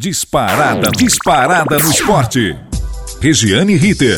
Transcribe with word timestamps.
Disparada, 0.00 0.92
disparada 0.96 1.76
no 1.76 1.90
esporte. 1.90 2.56
Regiane 3.20 3.74
Ritter. 3.74 4.16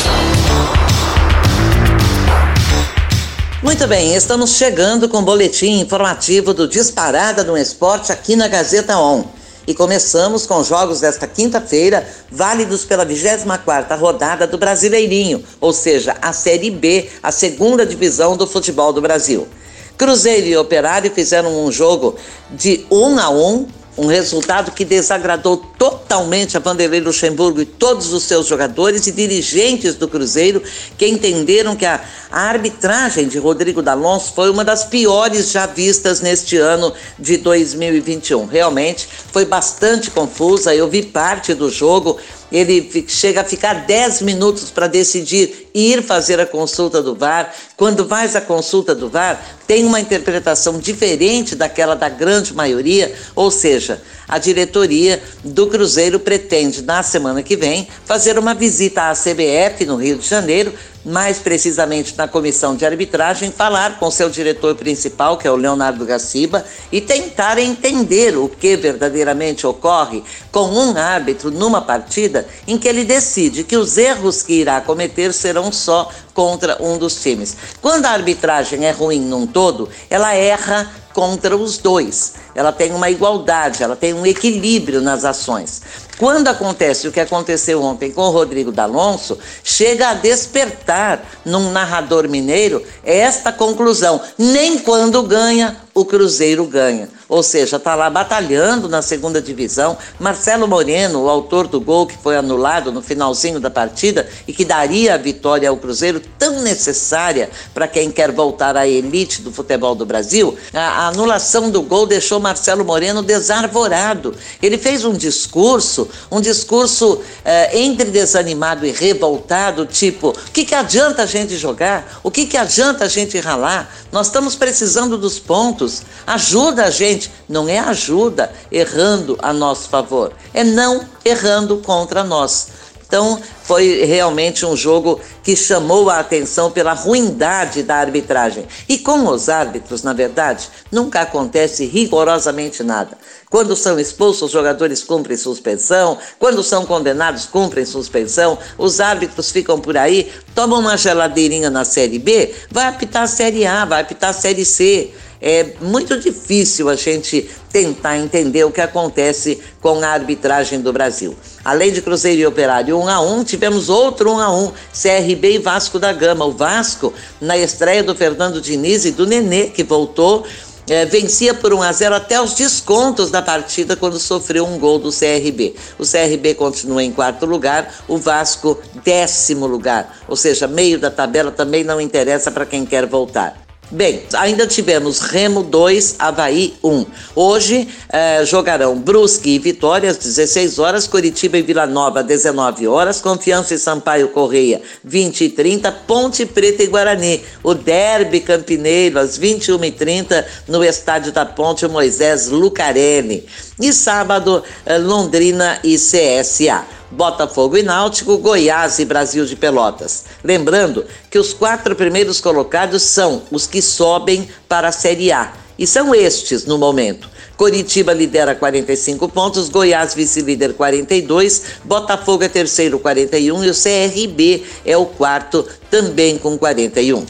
Muito 3.62 3.86
bem, 3.86 4.14
estamos 4.14 4.56
chegando 4.56 5.08
com 5.08 5.20
o 5.20 5.22
boletim 5.22 5.80
informativo 5.80 6.52
do 6.52 6.68
Disparada 6.68 7.44
no 7.44 7.56
Esporte 7.56 8.12
aqui 8.12 8.36
na 8.36 8.46
Gazeta 8.46 8.98
On. 8.98 9.24
E 9.66 9.72
começamos 9.72 10.44
com 10.44 10.62
jogos 10.62 11.00
desta 11.00 11.26
quinta-feira, 11.26 12.06
válidos 12.30 12.84
pela 12.84 13.06
24ª 13.06 13.98
rodada 13.98 14.46
do 14.46 14.58
Brasileirinho, 14.58 15.42
ou 15.62 15.72
seja, 15.72 16.14
a 16.20 16.34
Série 16.34 16.70
B, 16.70 17.08
a 17.22 17.32
segunda 17.32 17.86
divisão 17.86 18.36
do 18.36 18.46
futebol 18.46 18.92
do 18.92 19.00
Brasil. 19.00 19.48
Cruzeiro 19.96 20.46
e 20.46 20.56
Operário 20.58 21.10
fizeram 21.10 21.64
um 21.64 21.72
jogo 21.72 22.16
de 22.50 22.84
1 22.90 22.96
um 22.98 23.18
a 23.18 23.30
1 23.30 23.54
um, 23.54 23.66
um 24.00 24.06
resultado 24.06 24.72
que 24.72 24.82
desagradou 24.82 25.58
totalmente 25.58 26.56
a 26.56 26.60
Vanderlei 26.60 27.00
Luxemburgo 27.00 27.60
e 27.60 27.66
todos 27.66 28.14
os 28.14 28.22
seus 28.22 28.46
jogadores 28.46 29.06
e 29.06 29.12
dirigentes 29.12 29.94
do 29.94 30.08
Cruzeiro, 30.08 30.62
que 30.96 31.06
entenderam 31.06 31.76
que 31.76 31.84
a, 31.84 32.00
a 32.32 32.40
arbitragem 32.40 33.28
de 33.28 33.38
Rodrigo 33.38 33.82
D'Alonso 33.82 34.32
foi 34.32 34.48
uma 34.48 34.64
das 34.64 34.84
piores 34.84 35.50
já 35.50 35.66
vistas 35.66 36.22
neste 36.22 36.56
ano 36.56 36.94
de 37.18 37.36
2021. 37.36 38.46
Realmente 38.46 39.06
foi 39.30 39.44
bastante 39.44 40.10
confusa. 40.10 40.74
Eu 40.74 40.88
vi 40.88 41.02
parte 41.02 41.52
do 41.52 41.68
jogo, 41.68 42.16
ele 42.50 43.04
chega 43.06 43.42
a 43.42 43.44
ficar 43.44 43.86
10 43.86 44.22
minutos 44.22 44.70
para 44.70 44.86
decidir 44.86 45.68
ir 45.74 46.02
fazer 46.02 46.40
a 46.40 46.46
consulta 46.46 47.02
do 47.02 47.14
VAR. 47.14 47.54
Quando 47.76 48.06
faz 48.06 48.34
a 48.34 48.40
consulta 48.40 48.94
do 48.94 49.08
VAR, 49.08 49.40
tem 49.66 49.84
uma 49.84 50.00
interpretação 50.00 50.78
diferente 50.78 51.54
daquela 51.54 51.94
da 51.94 52.08
grande 52.08 52.52
maioria, 52.52 53.14
ou 53.36 53.50
seja, 53.50 54.02
a 54.30 54.38
diretoria 54.38 55.20
do 55.44 55.66
Cruzeiro 55.66 56.20
pretende, 56.20 56.82
na 56.82 57.02
semana 57.02 57.42
que 57.42 57.56
vem, 57.56 57.88
fazer 58.04 58.38
uma 58.38 58.54
visita 58.54 59.10
à 59.10 59.12
CBF 59.12 59.84
no 59.84 59.96
Rio 59.96 60.16
de 60.18 60.26
Janeiro 60.26 60.72
mais 61.04 61.38
precisamente 61.38 62.14
na 62.16 62.28
comissão 62.28 62.76
de 62.76 62.84
arbitragem, 62.84 63.50
falar 63.50 63.98
com 63.98 64.10
seu 64.10 64.28
diretor 64.28 64.74
principal, 64.74 65.38
que 65.38 65.48
é 65.48 65.50
o 65.50 65.56
Leonardo 65.56 66.04
Gaciba, 66.04 66.64
e 66.92 67.00
tentar 67.00 67.58
entender 67.58 68.36
o 68.36 68.48
que 68.48 68.76
verdadeiramente 68.76 69.66
ocorre 69.66 70.22
com 70.52 70.68
um 70.68 70.96
árbitro 70.96 71.50
numa 71.50 71.80
partida 71.80 72.46
em 72.66 72.76
que 72.76 72.88
ele 72.88 73.04
decide 73.04 73.64
que 73.64 73.76
os 73.76 73.96
erros 73.96 74.42
que 74.42 74.54
irá 74.54 74.80
cometer 74.80 75.32
serão 75.32 75.72
só 75.72 76.10
contra 76.34 76.76
um 76.82 76.98
dos 76.98 77.20
times. 77.22 77.56
Quando 77.80 78.06
a 78.06 78.10
arbitragem 78.10 78.86
é 78.86 78.90
ruim 78.90 79.20
num 79.20 79.46
todo, 79.46 79.88
ela 80.08 80.34
erra 80.34 80.90
contra 81.12 81.56
os 81.56 81.78
dois. 81.78 82.34
Ela 82.54 82.72
tem 82.72 82.92
uma 82.92 83.10
igualdade, 83.10 83.82
ela 83.82 83.96
tem 83.96 84.12
um 84.12 84.26
equilíbrio 84.26 85.00
nas 85.00 85.24
ações. 85.24 85.82
Quando 86.18 86.48
acontece 86.48 87.08
o 87.08 87.12
que 87.12 87.20
aconteceu 87.20 87.82
ontem 87.82 88.12
com 88.12 88.22
o 88.22 88.30
Rodrigo 88.30 88.70
D'Alonso, 88.70 89.38
chega 89.64 90.10
a 90.10 90.14
despertar 90.14 91.24
num 91.44 91.72
narrador 91.72 92.28
mineiro 92.28 92.84
esta 93.02 93.52
conclusão. 93.52 94.20
Nem 94.36 94.78
quando 94.78 95.22
ganha, 95.22 95.76
o 95.94 96.04
Cruzeiro 96.04 96.66
ganha. 96.66 97.08
Ou 97.30 97.44
seja, 97.44 97.76
está 97.76 97.94
lá 97.94 98.10
batalhando 98.10 98.88
na 98.88 99.00
segunda 99.00 99.40
divisão. 99.40 99.96
Marcelo 100.18 100.66
Moreno, 100.66 101.22
o 101.22 101.30
autor 101.30 101.68
do 101.68 101.80
gol 101.80 102.04
que 102.04 102.18
foi 102.18 102.36
anulado 102.36 102.90
no 102.90 103.00
finalzinho 103.00 103.60
da 103.60 103.70
partida 103.70 104.28
e 104.48 104.52
que 104.52 104.64
daria 104.64 105.14
a 105.14 105.16
vitória 105.16 105.68
ao 105.68 105.76
Cruzeiro, 105.76 106.20
tão 106.36 106.60
necessária 106.60 107.48
para 107.72 107.86
quem 107.86 108.10
quer 108.10 108.32
voltar 108.32 108.76
à 108.76 108.84
elite 108.84 109.42
do 109.42 109.52
futebol 109.52 109.94
do 109.94 110.04
Brasil, 110.04 110.58
a, 110.74 110.80
a 110.80 111.06
anulação 111.06 111.70
do 111.70 111.82
gol 111.82 112.04
deixou 112.04 112.40
Marcelo 112.40 112.84
Moreno 112.84 113.22
desarvorado. 113.22 114.34
Ele 114.60 114.76
fez 114.76 115.04
um 115.04 115.12
discurso, 115.12 116.08
um 116.32 116.40
discurso 116.40 117.20
eh, 117.44 117.78
entre 117.78 118.10
desanimado 118.10 118.84
e 118.84 118.90
revoltado, 118.90 119.86
tipo: 119.86 120.30
o 120.30 120.50
que, 120.52 120.64
que 120.64 120.74
adianta 120.74 121.22
a 121.22 121.26
gente 121.26 121.56
jogar? 121.56 122.18
O 122.24 122.30
que, 122.30 122.44
que 122.46 122.56
adianta 122.56 123.04
a 123.04 123.08
gente 123.08 123.38
ralar? 123.38 123.94
Nós 124.10 124.26
estamos 124.26 124.56
precisando 124.56 125.16
dos 125.16 125.38
pontos. 125.38 126.02
Ajuda 126.26 126.86
a 126.86 126.90
gente. 126.90 127.19
Não 127.48 127.68
é 127.68 127.78
ajuda 127.78 128.52
errando 128.70 129.36
a 129.42 129.52
nosso 129.52 129.88
favor, 129.88 130.32
é 130.54 130.62
não 130.62 131.04
errando 131.24 131.78
contra 131.78 132.22
nós. 132.22 132.68
Então, 133.10 133.42
foi 133.64 134.04
realmente 134.04 134.64
um 134.64 134.76
jogo 134.76 135.20
que 135.42 135.56
chamou 135.56 136.08
a 136.08 136.20
atenção 136.20 136.70
pela 136.70 136.92
ruindade 136.92 137.82
da 137.82 137.96
arbitragem. 137.96 138.68
E 138.88 138.98
com 138.98 139.26
os 139.26 139.48
árbitros, 139.48 140.04
na 140.04 140.12
verdade, 140.12 140.68
nunca 140.92 141.22
acontece 141.22 141.86
rigorosamente 141.86 142.84
nada. 142.84 143.18
Quando 143.50 143.74
são 143.74 143.98
expulsos, 143.98 144.42
os 144.42 144.52
jogadores 144.52 145.02
cumprem 145.02 145.36
suspensão, 145.36 146.16
quando 146.38 146.62
são 146.62 146.86
condenados, 146.86 147.46
cumprem 147.46 147.84
suspensão, 147.84 148.56
os 148.78 149.00
árbitros 149.00 149.50
ficam 149.50 149.80
por 149.80 149.96
aí, 149.96 150.30
tomam 150.54 150.78
uma 150.78 150.96
geladeirinha 150.96 151.68
na 151.68 151.84
Série 151.84 152.20
B, 152.20 152.54
vai 152.70 152.86
apitar 152.86 153.24
a 153.24 153.26
Série 153.26 153.66
A, 153.66 153.84
vai 153.84 154.02
apitar 154.02 154.30
a 154.30 154.32
Série 154.32 154.64
C. 154.64 155.10
É 155.42 155.72
muito 155.80 156.20
difícil 156.20 156.88
a 156.88 156.94
gente 156.94 157.50
tentar 157.72 158.18
entender 158.18 158.62
o 158.62 158.70
que 158.70 158.80
acontece 158.80 159.58
com 159.80 160.00
a 160.00 160.08
arbitragem 160.08 160.80
do 160.80 160.92
Brasil. 160.92 161.34
Além 161.64 161.90
de 161.90 162.02
Cruzeiro 162.02 162.42
e 162.42 162.46
Operário 162.46 162.96
1 162.98 163.08
a 163.08 163.20
1, 163.20 163.44
tivemos 163.44 163.88
outro 163.88 164.32
1 164.32 164.38
a 164.38 164.52
1, 164.52 164.72
CRB 164.92 165.54
e 165.54 165.58
Vasco 165.58 165.98
da 165.98 166.12
Gama. 166.12 166.44
O 166.44 166.52
Vasco, 166.52 167.12
na 167.40 167.56
estreia 167.56 168.02
do 168.02 168.14
Fernando 168.14 168.60
Diniz 168.60 169.06
e 169.06 169.12
do 169.12 169.26
Nenê, 169.26 169.68
que 169.68 169.82
voltou, 169.82 170.46
é, 170.90 171.06
vencia 171.06 171.54
por 171.54 171.72
1 171.72 171.82
a 171.82 171.92
0 171.92 172.16
até 172.16 172.42
os 172.42 172.52
descontos 172.54 173.30
da 173.30 173.40
partida 173.40 173.94
quando 173.94 174.18
sofreu 174.18 174.66
um 174.66 174.76
gol 174.76 174.98
do 174.98 175.10
CRB. 175.12 175.76
O 175.96 176.02
CRB 176.02 176.54
continua 176.54 177.04
em 177.04 177.12
quarto 177.12 177.46
lugar, 177.46 177.94
o 178.08 178.18
Vasco 178.18 178.76
décimo 179.04 179.68
lugar, 179.68 180.18
ou 180.26 180.34
seja, 180.34 180.66
meio 180.66 180.98
da 180.98 181.08
tabela 181.08 181.52
também 181.52 181.84
não 181.84 182.00
interessa 182.00 182.50
para 182.50 182.66
quem 182.66 182.84
quer 182.84 183.06
voltar. 183.06 183.69
Bem, 183.92 184.22
ainda 184.34 184.68
tivemos 184.68 185.18
Remo 185.18 185.64
2, 185.64 186.14
Havaí 186.16 186.74
1. 186.80 187.06
Hoje 187.34 187.88
eh, 188.12 188.44
jogarão 188.44 188.96
Brusque 188.96 189.50
e 189.50 189.58
Vitória 189.58 190.08
às 190.08 190.16
16 190.16 190.78
horas, 190.78 191.08
Curitiba 191.08 191.58
e 191.58 191.62
Vila 191.62 191.88
Nova 191.88 192.20
às 192.20 192.26
19 192.26 192.86
horas, 192.86 193.20
Confiança 193.20 193.74
e 193.74 193.78
Sampaio 193.78 194.28
Correia 194.28 194.80
20 195.02 195.44
e 195.44 195.48
30, 195.48 195.90
Ponte 196.06 196.46
Preta 196.46 196.84
e 196.84 196.86
Guarani. 196.86 197.42
O 197.64 197.74
Derby 197.74 198.38
Campineiro 198.38 199.18
às 199.18 199.36
21h30 199.36 200.44
no 200.68 200.84
Estádio 200.84 201.32
da 201.32 201.44
Ponte 201.44 201.84
Moisés 201.88 202.48
Lucarelli. 202.48 203.44
E 203.80 203.94
sábado, 203.94 204.62
eh, 204.84 204.98
Londrina 204.98 205.78
e 205.82 205.96
CSA. 205.96 206.84
Botafogo 207.10 207.78
e 207.78 207.82
Náutico, 207.82 208.36
Goiás 208.36 208.98
e 208.98 209.04
Brasil 209.04 209.46
de 209.46 209.56
Pelotas. 209.56 210.26
Lembrando 210.44 211.04
que 211.30 211.38
os 211.38 211.52
quatro 211.52 211.96
primeiros 211.96 212.40
colocados 212.40 213.02
são 213.02 213.42
os 213.50 213.66
que 213.66 213.80
sobem 213.80 214.48
para 214.68 214.88
a 214.88 214.92
Série 214.92 215.32
A. 215.32 215.52
E 215.78 215.86
são 215.86 216.14
estes 216.14 216.66
no 216.66 216.76
momento. 216.76 217.28
Coritiba 217.56 218.12
lidera 218.12 218.54
45 218.54 219.28
pontos, 219.30 219.70
Goiás 219.70 220.14
vice-líder 220.14 220.74
42, 220.74 221.62
Botafogo 221.82 222.44
é 222.44 222.48
terceiro 222.48 222.98
41 222.98 223.64
e 223.64 223.70
o 223.70 223.74
CRB 223.74 224.64
é 224.84 224.96
o 224.96 225.06
quarto 225.06 225.66
também 225.90 226.36
com 226.36 226.56
41. 226.56 227.24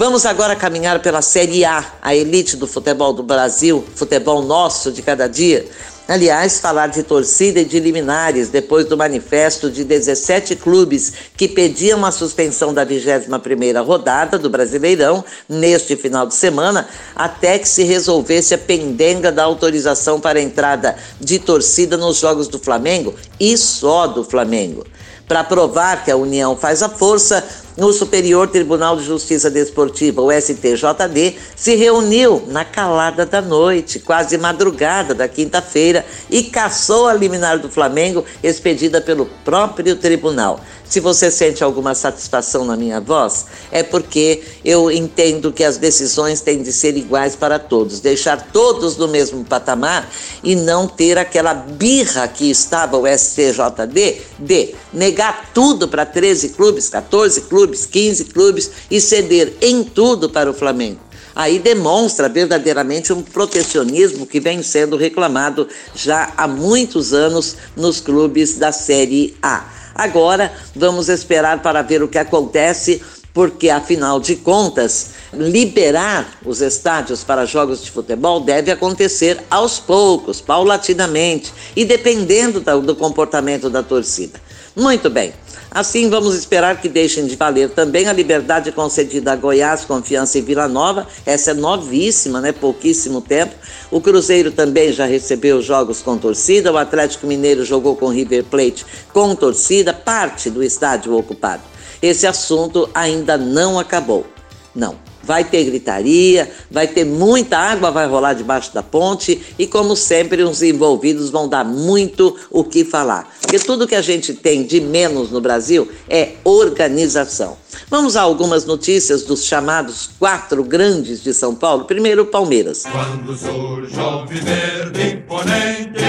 Vamos 0.00 0.24
agora 0.24 0.56
caminhar 0.56 1.02
pela 1.02 1.20
Série 1.20 1.62
A, 1.62 1.84
a 2.00 2.14
elite 2.14 2.56
do 2.56 2.66
futebol 2.66 3.12
do 3.12 3.22
Brasil, 3.22 3.84
futebol 3.94 4.40
nosso 4.40 4.90
de 4.90 5.02
cada 5.02 5.26
dia. 5.26 5.68
Aliás, 6.10 6.58
falar 6.58 6.88
de 6.88 7.04
torcida 7.04 7.60
e 7.60 7.64
de 7.64 7.78
liminares 7.78 8.48
depois 8.48 8.84
do 8.84 8.96
manifesto 8.96 9.70
de 9.70 9.84
17 9.84 10.56
clubes 10.56 11.12
que 11.36 11.46
pediam 11.46 12.04
a 12.04 12.10
suspensão 12.10 12.74
da 12.74 12.84
21ª 12.84 13.86
rodada 13.86 14.36
do 14.36 14.50
Brasileirão 14.50 15.24
neste 15.48 15.94
final 15.94 16.26
de 16.26 16.34
semana, 16.34 16.88
até 17.14 17.60
que 17.60 17.68
se 17.68 17.84
resolvesse 17.84 18.54
a 18.54 18.58
pendenga 18.58 19.30
da 19.30 19.44
autorização 19.44 20.20
para 20.20 20.40
a 20.40 20.42
entrada 20.42 20.96
de 21.20 21.38
torcida 21.38 21.96
nos 21.96 22.16
jogos 22.16 22.48
do 22.48 22.58
Flamengo 22.58 23.14
e 23.38 23.56
só 23.56 24.08
do 24.08 24.24
Flamengo. 24.24 24.84
Para 25.28 25.44
provar 25.44 26.04
que 26.04 26.10
a 26.10 26.16
união 26.16 26.56
faz 26.56 26.82
a 26.82 26.88
força, 26.88 27.44
o 27.76 27.92
Superior 27.92 28.48
Tribunal 28.48 28.96
de 28.96 29.04
Justiça 29.04 29.50
Desportiva, 29.50 30.20
o 30.20 30.30
STJD, 30.32 31.36
se 31.56 31.74
reuniu 31.76 32.44
na 32.48 32.64
calada 32.64 33.24
da 33.24 33.40
noite, 33.40 33.98
quase 33.98 34.36
madrugada 34.36 35.14
da 35.14 35.28
quinta-feira, 35.28 36.04
e 36.28 36.42
cassou 36.42 37.06
a 37.06 37.14
liminar 37.14 37.58
do 37.58 37.70
Flamengo, 37.70 38.24
expedida 38.42 39.00
pelo 39.00 39.26
próprio 39.44 39.96
tribunal. 39.96 40.60
Se 40.90 40.98
você 40.98 41.30
sente 41.30 41.62
alguma 41.62 41.94
satisfação 41.94 42.64
na 42.64 42.76
minha 42.76 43.00
voz, 43.00 43.46
é 43.70 43.80
porque 43.80 44.42
eu 44.64 44.90
entendo 44.90 45.52
que 45.52 45.62
as 45.62 45.76
decisões 45.76 46.40
têm 46.40 46.64
de 46.64 46.72
ser 46.72 46.96
iguais 46.96 47.36
para 47.36 47.60
todos, 47.60 48.00
deixar 48.00 48.48
todos 48.52 48.96
no 48.96 49.06
mesmo 49.06 49.44
patamar 49.44 50.10
e 50.42 50.56
não 50.56 50.88
ter 50.88 51.16
aquela 51.16 51.54
birra 51.54 52.26
que 52.26 52.50
estava 52.50 52.96
o 52.98 53.06
STJD 53.06 54.20
de 54.36 54.74
negar 54.92 55.50
tudo 55.54 55.86
para 55.86 56.04
13 56.04 56.48
clubes, 56.48 56.88
14 56.88 57.42
clubes, 57.42 57.59
15 57.68 58.24
clubes 58.26 58.70
e 58.90 59.00
ceder 59.00 59.54
em 59.60 59.82
tudo 59.82 60.28
para 60.28 60.50
o 60.50 60.54
Flamengo. 60.54 61.00
aí 61.34 61.58
demonstra 61.58 62.28
verdadeiramente 62.28 63.12
um 63.12 63.22
protecionismo 63.22 64.26
que 64.26 64.40
vem 64.40 64.62
sendo 64.62 64.96
reclamado 64.96 65.68
já 65.94 66.32
há 66.36 66.46
muitos 66.48 67.12
anos 67.12 67.56
nos 67.76 68.00
clubes 68.00 68.58
da 68.58 68.72
Série 68.72 69.36
A. 69.42 69.64
Agora 69.94 70.52
vamos 70.74 71.08
esperar 71.08 71.62
para 71.62 71.82
ver 71.82 72.02
o 72.02 72.08
que 72.08 72.18
acontece 72.18 73.00
porque 73.32 73.70
afinal 73.70 74.18
de 74.18 74.36
contas, 74.36 75.10
liberar 75.32 76.38
os 76.44 76.60
estádios 76.60 77.22
para 77.22 77.46
jogos 77.46 77.82
de 77.82 77.90
futebol 77.90 78.40
deve 78.40 78.70
acontecer 78.70 79.40
aos 79.48 79.78
poucos, 79.78 80.40
paulatinamente 80.40 81.52
e 81.76 81.84
dependendo 81.84 82.60
do 82.60 82.96
comportamento 82.96 83.70
da 83.70 83.82
torcida. 83.82 84.40
Muito 84.74 85.08
bem. 85.08 85.32
Assim, 85.72 86.10
vamos 86.10 86.34
esperar 86.34 86.80
que 86.80 86.88
deixem 86.88 87.26
de 87.26 87.36
valer 87.36 87.70
também 87.70 88.08
a 88.08 88.12
liberdade 88.12 88.72
concedida 88.72 89.32
a 89.32 89.36
Goiás, 89.36 89.84
Confiança 89.84 90.36
e 90.36 90.40
Vila 90.40 90.66
Nova. 90.66 91.06
Essa 91.24 91.52
é 91.52 91.54
novíssima, 91.54 92.40
né? 92.40 92.50
Pouquíssimo 92.50 93.20
tempo. 93.20 93.54
O 93.88 94.00
Cruzeiro 94.00 94.50
também 94.50 94.92
já 94.92 95.06
recebeu 95.06 95.62
jogos 95.62 96.02
com 96.02 96.18
torcida. 96.18 96.72
O 96.72 96.76
Atlético 96.76 97.24
Mineiro 97.24 97.64
jogou 97.64 97.94
com 97.94 98.08
River 98.08 98.44
Plate 98.44 98.84
com 99.12 99.32
torcida, 99.36 99.92
parte 99.92 100.50
do 100.50 100.60
estádio 100.60 101.16
ocupado. 101.16 101.62
Esse 102.02 102.26
assunto 102.26 102.90
ainda 102.92 103.38
não 103.38 103.78
acabou. 103.78 104.26
Não. 104.74 105.09
Vai 105.22 105.44
ter 105.44 105.64
gritaria, 105.64 106.50
vai 106.70 106.86
ter 106.86 107.04
muita 107.04 107.58
água, 107.58 107.90
vai 107.90 108.06
rolar 108.06 108.34
debaixo 108.34 108.72
da 108.74 108.82
ponte 108.82 109.40
e, 109.58 109.66
como 109.66 109.94
sempre, 109.94 110.42
os 110.42 110.62
envolvidos 110.62 111.30
vão 111.30 111.48
dar 111.48 111.64
muito 111.64 112.36
o 112.50 112.64
que 112.64 112.84
falar. 112.84 113.32
Porque 113.40 113.58
tudo 113.58 113.86
que 113.86 113.94
a 113.94 114.02
gente 114.02 114.34
tem 114.34 114.64
de 114.64 114.80
menos 114.80 115.30
no 115.30 115.40
Brasil 115.40 115.88
é 116.08 116.32
organização. 116.44 117.56
Vamos 117.88 118.16
a 118.16 118.22
algumas 118.22 118.64
notícias 118.64 119.22
dos 119.22 119.44
chamados 119.44 120.10
quatro 120.18 120.62
grandes 120.62 121.22
de 121.22 121.34
São 121.34 121.54
Paulo. 121.54 121.84
Primeiro, 121.84 122.26
Palmeiras. 122.26 122.84
Quando 122.84 123.36
surge 123.36 123.98
o 123.98 124.26
verde 124.26 125.16
imponente, 125.16 126.04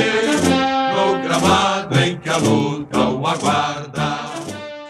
no 0.95 1.21
gramado 1.21 1.99
em 1.99 2.17
que 2.17 2.29
a 2.29 2.37
luta 2.37 2.99
o 2.99 3.25
aguarda. 3.25 4.20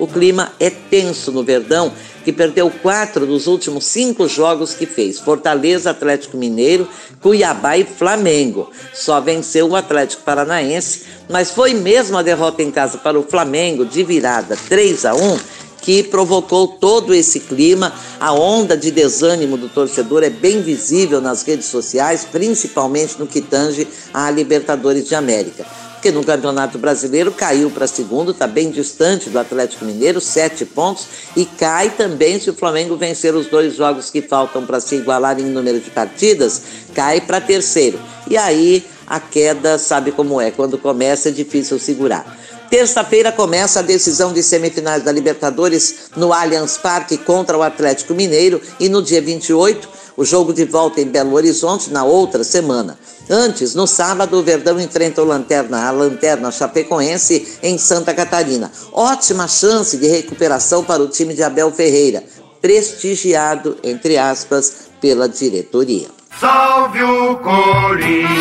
O 0.02 0.08
clima 0.08 0.52
é 0.60 0.72
tenso 0.72 1.32
no 1.32 1.44
Verdão, 1.44 1.94
que 2.26 2.34
perdeu 2.34 2.72
quatro 2.72 3.24
dos 3.24 3.46
últimos 3.46 3.86
cinco 3.86 4.28
jogos 4.28 4.74
que 4.74 4.88
fez: 4.88 5.20
Fortaleza, 5.20 5.92
Atlético 5.92 6.38
Mineiro, 6.38 6.88
Cuiabá 7.22 7.78
e 7.78 7.84
Flamengo. 7.84 8.72
Só 8.96 9.22
venceu 9.22 9.68
o 9.70 9.76
Atlético 9.76 10.24
Paranaense, 10.24 11.04
mas 11.30 11.52
foi 11.52 11.76
mesmo 11.76 12.18
a 12.18 12.24
derrota 12.24 12.64
em 12.64 12.72
casa 12.72 12.98
para 12.98 13.20
o 13.20 13.22
Flamengo 13.22 13.86
de 13.86 14.02
virada 14.02 14.58
3 14.68 15.06
a 15.06 15.14
1 15.14 15.40
que 15.84 16.02
provocou 16.02 16.68
todo 16.68 17.14
esse 17.14 17.40
clima. 17.40 17.94
A 18.20 18.34
onda 18.34 18.76
de 18.76 18.90
desânimo 18.90 19.56
do 19.56 19.70
torcedor 19.70 20.24
é 20.24 20.32
bem 20.32 20.64
visível 20.64 21.22
nas 21.22 21.44
redes 21.44 21.68
sociais, 21.68 22.26
principalmente 22.32 23.20
no 23.20 23.28
que 23.28 23.40
tange 23.40 23.88
à 24.12 24.32
Libertadores 24.32 25.08
de 25.08 25.14
América 25.14 25.64
porque 26.02 26.12
no 26.12 26.24
Campeonato 26.24 26.80
Brasileiro 26.80 27.32
caiu 27.32 27.70
para 27.70 27.86
segundo, 27.86 28.32
está 28.32 28.48
bem 28.48 28.72
distante 28.72 29.30
do 29.30 29.38
Atlético 29.38 29.86
Mineiro, 29.86 30.20
sete 30.20 30.66
pontos, 30.66 31.06
e 31.38 31.46
cai 31.46 31.92
também 31.92 32.40
se 32.40 32.50
o 32.50 32.56
Flamengo 32.56 32.98
vencer 32.98 33.36
os 33.36 33.46
dois 33.46 33.76
jogos 33.76 34.10
que 34.10 34.20
faltam 34.20 34.66
para 34.66 34.80
se 34.80 34.96
igualar 34.96 35.40
em 35.40 35.44
número 35.44 35.80
de 35.80 35.92
partidas, 35.92 36.60
cai 36.96 37.22
para 37.22 37.40
terceiro. 37.40 38.00
E 38.28 38.36
aí 38.36 38.84
a 39.06 39.20
queda, 39.20 39.78
sabe 39.78 40.12
como 40.12 40.42
é, 40.42 40.50
quando 40.50 40.76
começa 40.76 41.30
é 41.30 41.32
difícil 41.32 41.78
segurar. 41.78 42.36
Terça-feira 42.68 43.32
começa 43.32 43.78
a 43.78 43.84
decisão 43.84 44.34
de 44.34 44.42
semifinais 44.42 45.04
da 45.04 45.12
Libertadores 45.12 46.10
no 46.16 46.34
Allianz 46.34 46.78
Parque 46.78 47.16
contra 47.16 47.56
o 47.56 47.62
Atlético 47.62 48.16
Mineiro 48.16 48.60
e 48.80 48.90
no 48.90 49.04
dia 49.04 49.22
28 49.22 50.01
o 50.16 50.26
jogo 50.26 50.54
de 50.54 50.66
volta 50.66 51.02
em 51.02 51.06
Belo 51.06 51.34
Horizonte 51.34 51.92
na 51.92 52.04
outra 52.04 52.44
semana. 52.44 52.98
Antes, 53.30 53.76
no 53.76 53.88
sábado, 53.88 54.38
o 54.38 54.44
Verdão 54.44 54.80
enfrenta 54.80 55.22
o 55.22 55.26
Lanterna, 55.26 55.88
a 55.88 55.92
Lanterna 55.92 56.52
Chapecoense 56.52 57.60
em 57.64 57.78
Santa 57.78 58.14
Catarina. 58.14 58.72
Ótima 58.92 59.48
chance 59.48 59.98
de 59.98 60.08
recuperação 60.08 60.84
para 60.84 61.02
o 61.02 61.08
time 61.08 61.34
de 61.34 61.44
Abel 61.44 61.72
Ferreira, 61.72 62.24
prestigiado, 62.62 63.78
entre 63.84 64.18
aspas, 64.18 64.90
pela 65.00 65.28
diretoria. 65.30 66.08
Salve 66.40 67.04
o 67.04 67.36
Corinthians, 67.38 68.32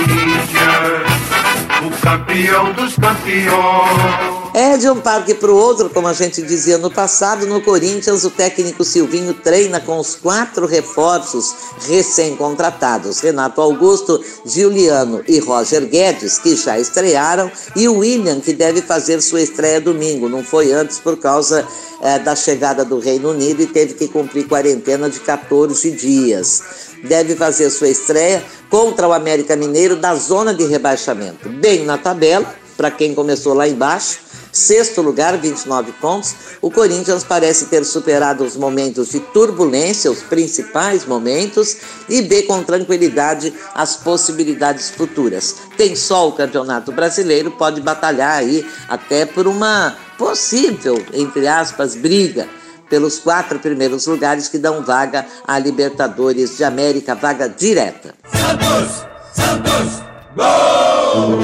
o 1.87 2.03
campeão 2.03 2.73
dos 2.73 2.95
campeões. 2.97 4.40
É 4.53 4.77
de 4.77 4.91
um 4.91 5.01
parque 5.01 5.33
para 5.33 5.51
o 5.51 5.57
outro, 5.57 5.89
como 5.89 6.09
a 6.09 6.13
gente 6.13 6.43
dizia 6.43 6.77
no 6.77 6.91
passado, 6.91 7.47
no 7.47 7.61
Corinthians 7.61 8.25
o 8.25 8.31
técnico 8.31 8.83
Silvinho 8.83 9.33
treina 9.33 9.79
com 9.79 9.97
os 9.97 10.17
quatro 10.17 10.67
reforços 10.67 11.55
recém-contratados: 11.87 13.21
Renato 13.21 13.61
Augusto, 13.61 14.21
Giuliano 14.45 15.23
e 15.29 15.39
Roger 15.39 15.87
Guedes, 15.87 16.39
que 16.39 16.57
já 16.57 16.81
estrearam, 16.81 17.49
e 17.77 17.87
o 17.87 17.99
William, 17.99 18.41
que 18.41 18.53
deve 18.53 18.83
fazer 18.83 19.21
sua 19.21 19.41
estreia 19.41 19.81
domingo. 19.81 20.29
Não 20.29 20.43
foi 20.43 20.73
antes 20.73 20.99
por 20.99 21.17
causa 21.17 21.65
é, 22.03 22.19
da 22.19 22.35
chegada 22.35 22.85
do 22.85 22.99
Reino 22.99 23.31
Unido 23.31 23.63
e 23.63 23.67
teve 23.67 23.95
que 23.95 24.09
cumprir 24.09 24.49
quarentena 24.49 25.09
de 25.09 25.21
14 25.21 25.93
dias. 25.93 26.63
Deve 27.05 27.37
fazer 27.37 27.71
sua 27.71 27.89
estreia 27.89 28.43
contra 28.69 29.07
o 29.07 29.13
América 29.13 29.55
Mineiro 29.55 29.95
da 29.95 30.17
zona 30.17 30.53
de 30.53 30.65
rebaixamento, 30.65 31.49
bem 31.49 31.85
na 31.85 31.97
tabela, 31.97 32.53
para 32.77 32.91
quem 32.91 33.15
começou 33.15 33.55
lá 33.55 33.69
embaixo 33.69 34.30
Sexto 34.53 35.01
lugar, 35.01 35.37
29 35.37 35.93
pontos. 35.93 36.35
O 36.61 36.71
Corinthians 36.71 37.23
parece 37.23 37.67
ter 37.67 37.85
superado 37.85 38.45
os 38.45 38.57
momentos 38.57 39.11
de 39.11 39.21
turbulência, 39.21 40.11
os 40.11 40.23
principais 40.23 41.05
momentos, 41.05 41.77
e 42.09 42.21
vê 42.23 42.43
com 42.43 42.63
tranquilidade 42.63 43.55
as 43.75 43.97
possibilidades 43.97 44.91
futuras. 44.91 45.57
Tem 45.77 45.95
só 45.95 46.29
o 46.29 46.33
Campeonato 46.33 46.91
Brasileiro, 46.93 47.51
pode 47.53 47.81
batalhar 47.81 48.39
aí 48.39 48.67
até 48.89 49.25
por 49.25 49.47
uma 49.47 49.97
possível, 50.19 51.03
entre 51.13 51.47
aspas, 51.47 51.95
briga 51.95 52.49
pelos 52.91 53.21
quatro 53.21 53.61
primeiros 53.61 54.07
lugares 54.07 54.49
que 54.49 54.59
dão 54.59 54.83
vaga 54.83 55.25
à 55.47 55.59
Libertadores 55.59 56.57
de 56.57 56.65
América, 56.65 57.15
vaga 57.15 57.49
direta. 57.49 58.15
Santos! 58.25 59.07
Santos! 59.33 60.03
Gol! 60.35 61.39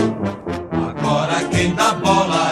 Agora 0.73 1.45
quem 1.49 1.73
dá 1.75 1.93
bola. 1.95 2.46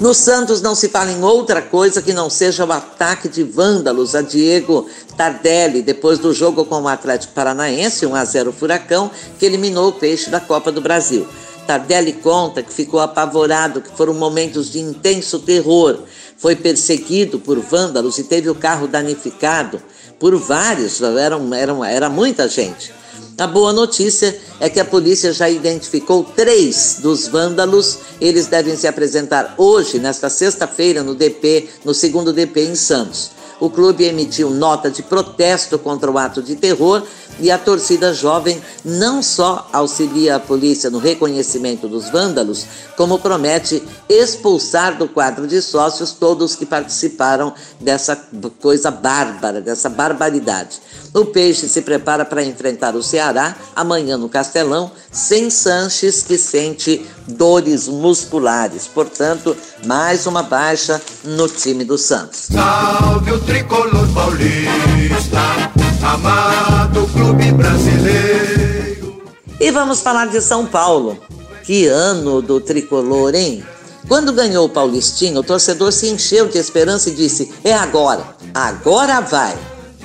No 0.00 0.14
Santos 0.14 0.62
não 0.62 0.76
se 0.76 0.88
fala 0.88 1.10
em 1.10 1.24
outra 1.24 1.60
coisa 1.60 2.00
que 2.00 2.12
não 2.12 2.30
seja 2.30 2.64
o 2.64 2.70
ataque 2.70 3.28
de 3.28 3.42
vândalos 3.42 4.14
a 4.14 4.22
Diego 4.22 4.88
Tardelli 5.16 5.82
depois 5.82 6.20
do 6.20 6.32
jogo 6.32 6.64
com 6.64 6.82
o 6.82 6.86
Atlético 6.86 7.32
Paranaense, 7.32 8.06
1 8.06 8.14
a 8.14 8.24
0 8.24 8.52
Furacão, 8.52 9.10
que 9.40 9.44
eliminou 9.44 9.88
o 9.88 9.92
Peixe 9.92 10.30
da 10.30 10.38
Copa 10.38 10.70
do 10.70 10.80
Brasil. 10.80 11.26
Tardelli 11.66 12.12
conta 12.12 12.62
que 12.62 12.72
ficou 12.72 13.00
apavorado, 13.00 13.80
que 13.80 13.90
foram 13.96 14.14
momentos 14.14 14.70
de 14.70 14.78
intenso 14.78 15.40
terror. 15.40 15.98
Foi 16.36 16.54
perseguido 16.54 17.40
por 17.40 17.58
vândalos 17.58 18.18
e 18.18 18.22
teve 18.22 18.48
o 18.48 18.54
carro 18.54 18.86
danificado 18.86 19.82
por 20.18 20.36
vários, 20.36 21.00
eram, 21.00 21.54
eram, 21.54 21.84
era 21.84 22.08
muita 22.08 22.48
gente. 22.48 22.92
A 23.38 23.46
boa 23.46 23.72
notícia 23.72 24.36
é 24.58 24.68
que 24.68 24.80
a 24.80 24.84
polícia 24.84 25.32
já 25.32 25.48
identificou 25.48 26.24
três 26.24 26.96
dos 27.00 27.28
vândalos. 27.28 27.98
Eles 28.20 28.48
devem 28.48 28.76
se 28.76 28.88
apresentar 28.88 29.54
hoje, 29.56 30.00
nesta 30.00 30.28
sexta-feira, 30.28 31.04
no 31.04 31.14
DP, 31.14 31.68
no 31.84 31.94
segundo 31.94 32.32
DP 32.32 32.62
em 32.62 32.74
Santos. 32.74 33.30
O 33.60 33.68
clube 33.68 34.04
emitiu 34.04 34.50
nota 34.50 34.90
de 34.90 35.02
protesto 35.02 35.78
contra 35.78 36.10
o 36.10 36.16
ato 36.16 36.42
de 36.42 36.54
terror 36.54 37.02
e 37.40 37.50
a 37.50 37.58
torcida 37.58 38.12
jovem 38.12 38.60
não 38.84 39.22
só 39.22 39.68
auxilia 39.72 40.36
a 40.36 40.40
polícia 40.40 40.90
no 40.90 40.98
reconhecimento 40.98 41.88
dos 41.88 42.08
vândalos, 42.08 42.66
como 42.96 43.18
promete 43.18 43.82
expulsar 44.08 44.96
do 44.96 45.08
quadro 45.08 45.46
de 45.46 45.60
sócios 45.62 46.12
todos 46.12 46.54
que 46.54 46.66
participaram 46.66 47.52
dessa 47.80 48.16
coisa 48.60 48.90
bárbara, 48.90 49.60
dessa 49.60 49.88
barbaridade. 49.88 50.80
O 51.14 51.24
Peixe 51.26 51.68
se 51.68 51.82
prepara 51.82 52.24
para 52.24 52.44
enfrentar 52.44 52.94
o 52.94 53.02
Ceará 53.02 53.56
amanhã 53.74 54.16
no 54.16 54.28
Castelão, 54.28 54.90
sem 55.10 55.50
Sanches, 55.50 56.22
que 56.22 56.36
sente 56.36 57.06
dores 57.28 57.86
musculares. 57.88 58.86
Portanto, 58.86 59.56
mais 59.84 60.26
uma 60.26 60.42
baixa 60.42 61.00
no 61.24 61.48
time 61.48 61.84
do 61.84 61.98
Santos. 61.98 62.48
Salve 62.50 63.32
o 63.32 63.40
tricolor 63.40 64.08
paulista, 64.12 65.70
amado 66.02 67.06
clube 67.12 67.52
brasileiro. 67.52 69.22
E 69.60 69.70
vamos 69.70 70.00
falar 70.00 70.26
de 70.26 70.40
São 70.40 70.66
Paulo. 70.66 71.18
Que 71.64 71.86
ano 71.86 72.40
do 72.40 72.60
tricolor, 72.60 73.34
hein? 73.34 73.62
Quando 74.06 74.32
ganhou 74.32 74.64
o 74.64 74.70
Paulistinho, 74.70 75.40
o 75.40 75.44
torcedor 75.44 75.92
se 75.92 76.08
encheu 76.08 76.48
de 76.48 76.56
esperança 76.56 77.10
e 77.10 77.14
disse: 77.14 77.52
é 77.62 77.74
agora, 77.74 78.24
agora 78.54 79.20
vai 79.20 79.54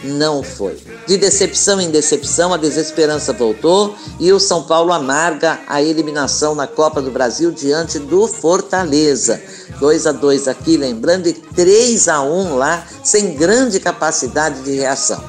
não 0.04 0.44
foi. 0.44 0.78
De 1.08 1.18
decepção 1.18 1.80
em 1.80 1.90
decepção, 1.90 2.54
a 2.54 2.58
desesperança 2.58 3.34
voltou 3.34 3.96
e 4.20 4.32
o 4.32 4.40
São 4.40 4.64
Paulo 4.64 4.92
amarga 4.92 5.60
a 5.68 5.82
eliminação 5.82 6.56
na 6.56 6.68
Copa 6.68 7.02
do 7.02 7.12
Brasil 7.12 7.52
diante 7.52 8.00
do 8.00 8.28
Fortaleza. 8.28 9.42
2 9.80 10.08
a 10.08 10.12
2 10.12 10.48
aqui, 10.48 10.78
lembrando, 10.78 11.28
e 11.28 11.34
3 11.34 12.08
a 12.08 12.22
1 12.22 12.56
lá, 12.56 12.86
sem 13.04 13.36
grande 13.36 13.80
capacidade 13.80 14.62
de 14.62 14.72
reação. 14.76 15.24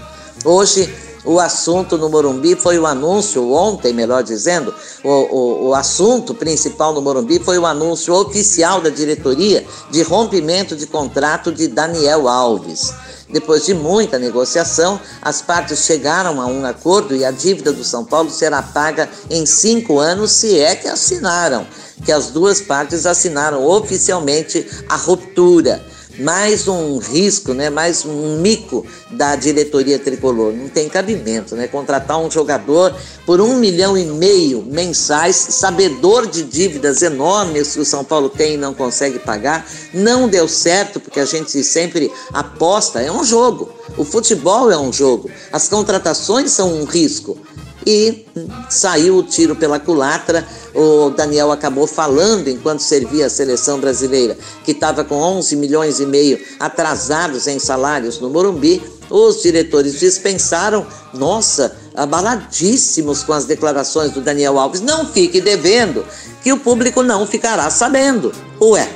Hoje 0.44 0.92
o 1.24 1.40
assunto 1.40 1.96
no 1.96 2.10
Morumbi 2.10 2.54
foi 2.54 2.78
o 2.78 2.86
anúncio, 2.86 3.50
ontem, 3.52 3.92
melhor 3.92 4.22
dizendo, 4.22 4.74
o, 5.02 5.08
o, 5.08 5.68
o, 5.68 5.74
assunto 5.74 6.34
principal 6.34 6.92
no 6.92 7.00
Morumbi 7.00 7.38
foi 7.38 7.58
o 7.58 7.64
anúncio 7.64 8.14
oficial 8.14 8.80
da 8.80 8.90
diretoria 8.90 9.64
de 9.90 10.02
rompimento 10.02 10.76
de 10.76 10.86
contrato 10.86 11.50
de 11.50 11.66
Daniel 11.66 12.28
Alves. 12.28 12.92
Depois 13.30 13.64
de 13.64 13.72
muita 13.72 14.18
negociação, 14.18 15.00
as 15.22 15.40
partes 15.40 15.78
chegaram 15.80 16.40
a 16.40 16.46
um 16.46 16.64
acordo 16.66 17.16
e 17.16 17.24
a 17.24 17.30
dívida 17.30 17.72
do 17.72 17.82
São 17.82 18.04
Paulo 18.04 18.30
será 18.30 18.62
paga 18.62 19.08
em 19.30 19.46
cinco 19.46 19.98
anos, 19.98 20.30
se 20.30 20.60
é 20.60 20.76
que 20.76 20.86
assinaram, 20.86 21.66
que 22.04 22.12
as 22.12 22.28
duas 22.28 22.60
partes 22.60 23.06
assinaram 23.06 23.66
oficialmente 23.66 24.66
a 24.88 24.96
ruptura 24.96 25.82
mais 26.18 26.68
um 26.68 26.98
risco, 26.98 27.52
né, 27.52 27.70
mais 27.70 28.04
um 28.04 28.38
mico 28.40 28.86
da 29.10 29.34
diretoria 29.36 29.98
tricolor. 29.98 30.52
Não 30.52 30.68
tem 30.68 30.88
cabimento, 30.88 31.56
né? 31.56 31.66
Contratar 31.66 32.18
um 32.18 32.30
jogador 32.30 32.94
por 33.26 33.40
um 33.40 33.56
milhão 33.56 33.96
e 33.96 34.04
meio 34.04 34.62
mensais, 34.62 35.36
sabedor 35.36 36.26
de 36.26 36.42
dívidas 36.42 37.02
enormes 37.02 37.74
que 37.74 37.80
o 37.80 37.84
São 37.84 38.04
Paulo 38.04 38.28
tem 38.28 38.54
e 38.54 38.58
não 38.58 38.74
consegue 38.74 39.18
pagar. 39.18 39.66
Não 39.92 40.28
deu 40.28 40.46
certo, 40.48 41.00
porque 41.00 41.20
a 41.20 41.24
gente 41.24 41.62
sempre 41.64 42.10
aposta, 42.32 43.00
é 43.00 43.10
um 43.10 43.24
jogo. 43.24 43.72
O 43.96 44.04
futebol 44.04 44.70
é 44.70 44.78
um 44.78 44.92
jogo. 44.92 45.30
As 45.52 45.68
contratações 45.68 46.50
são 46.50 46.72
um 46.74 46.84
risco 46.84 47.38
e 47.86 48.26
saiu 48.68 49.16
o 49.16 49.22
tiro 49.22 49.54
pela 49.56 49.78
culatra. 49.78 50.46
O 50.74 51.10
Daniel 51.10 51.52
acabou 51.52 51.86
falando 51.86 52.48
enquanto 52.48 52.80
servia 52.80 53.26
a 53.26 53.30
seleção 53.30 53.78
brasileira, 53.78 54.36
que 54.64 54.72
estava 54.72 55.04
com 55.04 55.16
11 55.16 55.56
milhões 55.56 56.00
e 56.00 56.06
meio 56.06 56.38
atrasados 56.58 57.46
em 57.46 57.58
salários 57.58 58.18
no 58.18 58.30
Morumbi. 58.30 58.82
Os 59.10 59.42
diretores 59.42 60.00
dispensaram, 60.00 60.86
nossa, 61.12 61.76
abaladíssimos 61.94 63.22
com 63.22 63.32
as 63.32 63.44
declarações 63.44 64.12
do 64.12 64.20
Daniel 64.20 64.58
Alves. 64.58 64.80
Não 64.80 65.06
fique 65.06 65.40
devendo, 65.40 66.04
que 66.42 66.52
o 66.52 66.58
público 66.58 67.02
não 67.02 67.26
ficará 67.26 67.70
sabendo. 67.70 68.32
Ué, 68.60 68.88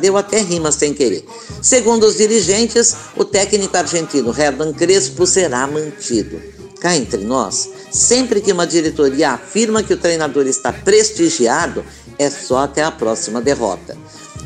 deu 0.00 0.16
até 0.16 0.40
rima 0.40 0.70
sem 0.70 0.92
querer. 0.92 1.24
Segundo 1.62 2.04
os 2.04 2.16
dirigentes, 2.16 2.94
o 3.16 3.24
técnico 3.24 3.76
argentino 3.76 4.34
Hernan 4.36 4.72
Crespo 4.72 5.26
será 5.26 5.66
mantido. 5.66 6.59
Cá 6.80 6.96
entre 6.96 7.22
nós, 7.24 7.68
sempre 7.90 8.40
que 8.40 8.52
uma 8.52 8.66
diretoria 8.66 9.32
afirma 9.32 9.82
que 9.82 9.92
o 9.92 9.98
treinador 9.98 10.46
está 10.46 10.72
prestigiado, 10.72 11.84
é 12.18 12.30
só 12.30 12.60
até 12.60 12.82
a 12.82 12.90
próxima 12.90 13.40
derrota. 13.40 13.96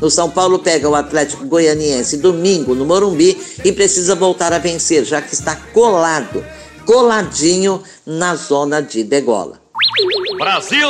O 0.01 0.09
São 0.09 0.29
Paulo 0.29 0.59
pega 0.59 0.89
o 0.89 0.95
Atlético 0.95 1.45
Goianiense 1.45 2.17
domingo 2.17 2.75
no 2.75 2.85
Morumbi 2.85 3.37
e 3.63 3.71
precisa 3.71 4.15
voltar 4.15 4.51
a 4.51 4.59
vencer, 4.59 5.05
já 5.05 5.21
que 5.21 5.33
está 5.33 5.55
colado, 5.55 6.45
coladinho 6.85 7.81
na 8.05 8.35
zona 8.35 8.81
de 8.81 9.03
degola. 9.03 9.61
Brasil! 10.37 10.89